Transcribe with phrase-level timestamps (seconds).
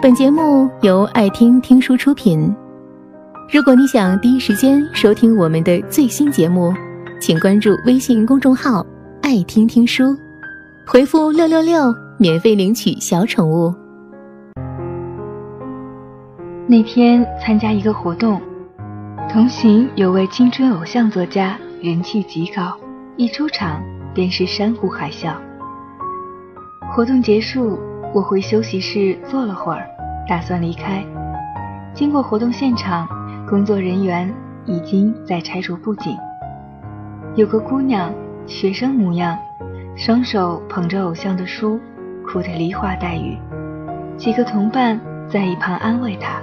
[0.00, 2.54] 本节目由爱听听书出品。
[3.52, 6.72] 如果你想第一时间收听我们的最新节目，
[7.20, 8.86] 请关注微信公众号
[9.22, 10.16] “爱听听书”，
[10.86, 13.74] 回复“六六六”免费领取小宠物。
[16.68, 18.40] 那天参加一个活动，
[19.28, 22.72] 同行有位青春偶像作家，人气极高，
[23.16, 23.82] 一出场
[24.14, 25.32] 便是山呼海啸。
[26.94, 27.76] 活动结束。
[28.14, 29.86] 我回休息室坐了会儿，
[30.26, 31.04] 打算离开。
[31.92, 33.06] 经过活动现场，
[33.46, 34.32] 工作人员
[34.64, 36.16] 已经在拆除布景。
[37.34, 38.10] 有个姑娘，
[38.46, 39.38] 学生模样，
[39.94, 41.78] 双手捧着偶像的书，
[42.26, 43.36] 哭得梨花带雨。
[44.16, 44.98] 几个同伴
[45.28, 46.40] 在一旁安慰她。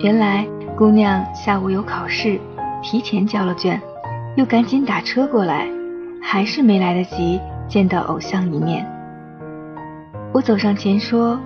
[0.00, 2.38] 原来姑娘下午有考试，
[2.82, 3.80] 提前交了卷，
[4.36, 5.66] 又赶紧打车过来，
[6.22, 8.86] 还是没来得及见到偶像一面。
[10.30, 11.40] 我走上前说：“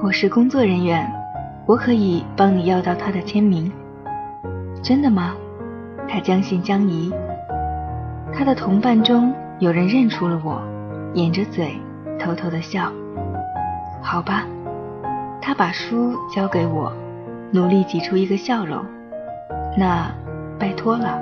[0.00, 1.12] 我是工作人员，
[1.66, 3.70] 我可以帮你要到他的签名。”
[4.80, 5.34] 真的吗？
[6.08, 7.12] 他将信将疑。
[8.32, 10.62] 他的同伴中有人认出了我，
[11.14, 11.76] 掩着嘴
[12.16, 12.92] 偷偷的笑。
[14.00, 14.46] 好吧，
[15.42, 16.92] 他把书交给我，
[17.50, 18.80] 努力挤出一个笑容。
[19.76, 20.08] 那
[20.60, 21.18] 拜托了。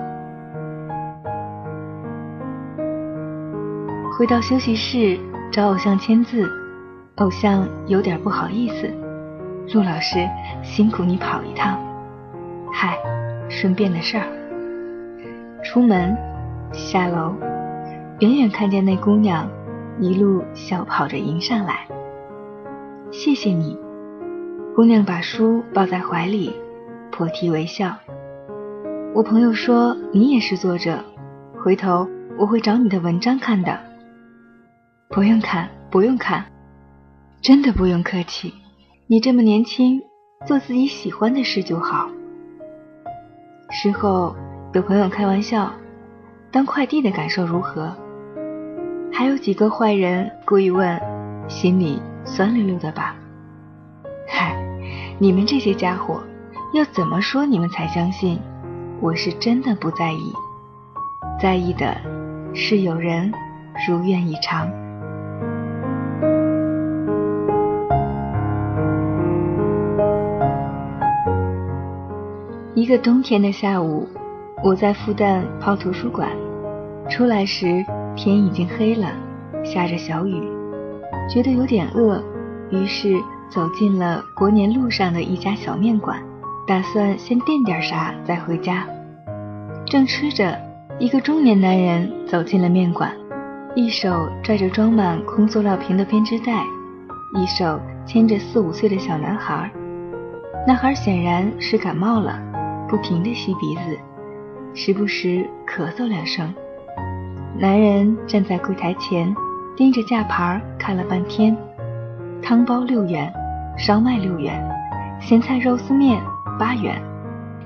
[4.19, 5.19] 回到休息室
[5.51, 6.47] 找偶像签字。
[7.17, 8.91] 偶像有点不好意思，
[9.73, 10.29] 陆老师
[10.63, 11.79] 辛苦你跑一趟，
[12.71, 12.99] 嗨，
[13.49, 14.27] 顺便的事儿。
[15.65, 16.15] 出门，
[16.75, 17.35] 下楼，
[18.21, 19.49] 远远看见那姑娘
[19.99, 21.87] 一路小跑着迎上来。
[23.11, 23.79] 谢谢你，
[24.75, 26.55] 姑娘把书抱在怀里，
[27.11, 27.97] 破涕为笑。
[29.15, 30.99] 我朋友说你也是作者，
[31.65, 33.75] 回头我会找你的文章看的。
[35.09, 36.45] 不用看，不用看。
[37.47, 38.53] 真的不用客气，
[39.07, 40.03] 你这么年轻，
[40.49, 42.11] 做自己喜欢的事就好。
[43.71, 44.35] 事后
[44.73, 45.73] 有朋友开玩笑，
[46.51, 47.95] 当快递的感受如何？
[49.13, 51.01] 还有几个坏人故意问，
[51.47, 53.15] 心里酸溜溜的吧？
[54.27, 54.57] 嗨，
[55.21, 56.21] 你们这些家伙，
[56.75, 58.41] 要怎么说你们才相信
[59.01, 60.33] 我是真的不在意？
[61.41, 61.97] 在意的
[62.53, 63.33] 是有人
[63.87, 64.69] 如愿以偿。
[72.77, 74.07] 一个冬天的下午，
[74.63, 76.29] 我在复旦泡图书馆，
[77.09, 77.83] 出来时
[78.15, 79.15] 天已经黑了，
[79.65, 80.47] 下着小雨，
[81.27, 82.23] 觉得有点饿，
[82.69, 86.23] 于是走进了国年路上的一家小面馆，
[86.69, 88.87] 打算先垫点啥再回家。
[89.87, 90.55] 正吃着，
[90.99, 93.11] 一个中年男人走进了面馆，
[93.75, 96.63] 一手拽着装满空塑料瓶的编织袋，
[97.35, 99.71] 一手牵着四五岁的小男孩。
[100.67, 102.39] 男孩显然是感冒了。
[102.89, 103.99] 不停地吸鼻子，
[104.75, 106.55] 时不时咳嗽两声。
[107.59, 109.35] 男人站在柜台前，
[109.77, 111.57] 盯着价牌看了半天。
[112.43, 113.33] 汤包六元，
[113.77, 114.63] 烧麦六元，
[115.21, 116.23] 咸菜肉丝面
[116.59, 117.03] 八元，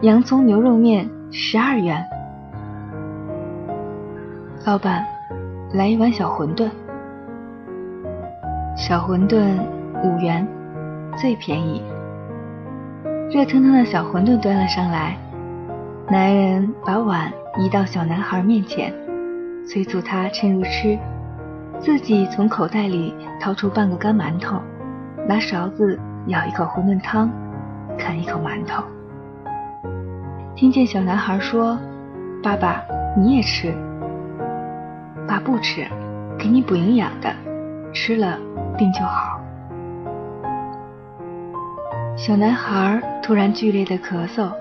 [0.03, 2.03] 洋葱牛肉面十二元。
[4.65, 5.05] 老板，
[5.75, 6.71] 来一碗小馄饨。
[8.77, 9.59] 小馄饨
[10.03, 10.47] 五元，
[11.17, 11.83] 最便宜。
[13.33, 15.17] 热腾腾的小馄饨端了上来，
[16.09, 18.93] 男人把碗移到小男孩面前，
[19.65, 20.99] 催促他趁热吃，
[21.79, 24.61] 自己从口袋里掏出半个干馒头，
[25.29, 25.97] 拿勺子
[26.27, 27.31] 舀一口馄饨汤，
[27.97, 28.83] 啃一口馒头。
[30.57, 31.79] 听见小男孩说
[32.43, 32.83] ：“爸爸，
[33.17, 33.73] 你也吃。”
[35.29, 35.87] 爸不吃，
[36.37, 37.33] 给你补营养的，
[37.93, 38.37] 吃了
[38.77, 39.41] 病就好。
[42.21, 44.53] 小男孩突然剧烈的咳嗽，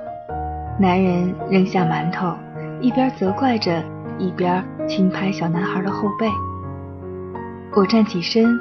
[0.79, 2.33] 男人扔下馒头，
[2.79, 3.83] 一边责怪着，
[4.17, 6.25] 一边轻拍小男孩的后背。
[7.75, 8.57] 我站起身，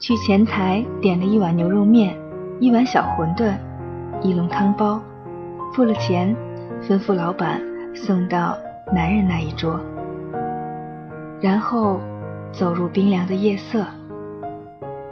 [0.00, 2.18] 去前台点了一碗牛肉面，
[2.58, 3.54] 一碗小馄饨，
[4.20, 5.00] 一笼汤包，
[5.72, 6.34] 付了钱，
[6.82, 7.62] 吩咐老板
[7.94, 8.58] 送到
[8.92, 9.78] 男人那一桌，
[11.40, 12.00] 然后
[12.50, 13.86] 走入冰凉的夜色，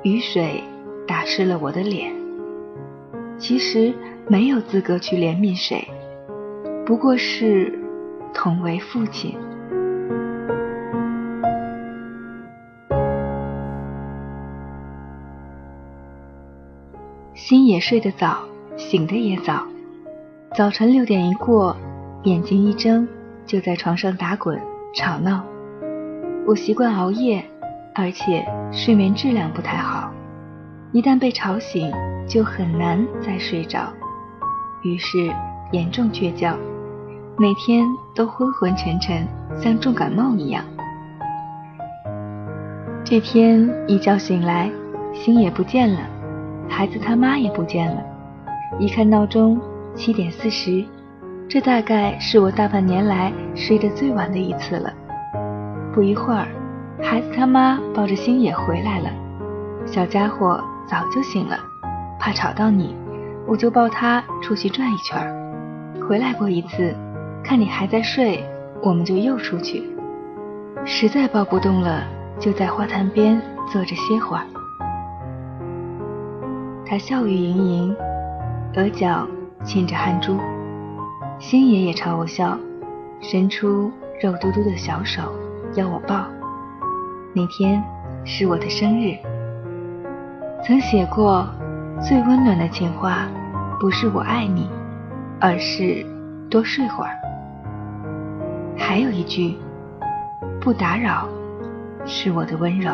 [0.02, 0.60] 雨水
[1.06, 2.17] 打湿了我的脸。
[3.38, 3.94] 其实
[4.26, 5.86] 没有资格去怜悯谁，
[6.84, 7.78] 不过是
[8.34, 9.36] 同为父亲。
[17.34, 18.38] 心也睡得早，
[18.76, 19.66] 醒得也早。
[20.54, 21.76] 早晨六点一过，
[22.24, 23.06] 眼睛一睁，
[23.46, 24.60] 就在床上打滚
[24.94, 25.44] 吵闹。
[26.44, 27.44] 我习惯熬夜，
[27.94, 30.12] 而且睡眠质量不太好。
[30.92, 31.92] 一旦被吵醒，
[32.26, 33.92] 就很难再睡着，
[34.82, 35.30] 于是
[35.70, 36.56] 严重缺觉，
[37.36, 39.26] 每天都昏昏沉沉，
[39.60, 40.64] 像重感冒一样。
[43.04, 44.70] 这天一觉醒来，
[45.12, 46.00] 星也不见了，
[46.70, 48.02] 孩子他妈也不见了。
[48.78, 49.60] 一看闹钟，
[49.94, 50.82] 七点四十，
[51.46, 54.90] 这大概是我大半年来睡得最晚的一次了。
[55.92, 56.48] 不一会儿，
[57.02, 59.10] 孩子他妈抱着星野回来了，
[59.84, 60.64] 小家伙。
[60.88, 61.58] 早就醒了，
[62.18, 62.96] 怕吵到你，
[63.46, 65.20] 我就抱他出去转一圈
[66.08, 66.96] 回来过一次，
[67.44, 68.42] 看你还在睡，
[68.82, 69.84] 我们就又出去。
[70.86, 72.04] 实在抱不动了，
[72.40, 73.38] 就在花坛边
[73.70, 74.44] 坐着歇会儿。
[76.86, 77.96] 他笑语盈盈，
[78.76, 79.28] 额角
[79.64, 80.38] 沁着汗珠。
[81.38, 82.58] 星爷也朝我笑，
[83.20, 83.92] 伸出
[84.22, 85.20] 肉嘟嘟的小手
[85.74, 86.24] 要我抱。
[87.34, 87.84] 那天
[88.24, 89.14] 是我的生日。
[90.64, 91.48] 曾写过，
[92.00, 93.26] 最温暖的情话，
[93.80, 94.68] 不是我爱你，
[95.40, 96.04] 而是
[96.50, 97.16] 多睡会儿。
[98.76, 99.56] 还有一句，
[100.60, 101.26] 不打扰，
[102.04, 102.92] 是我的温柔。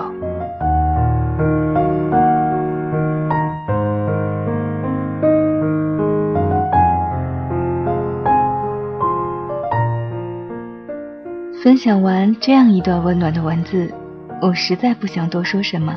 [11.62, 13.92] 分享完这样一段温暖的文字，
[14.40, 15.96] 我实在不想多说什么。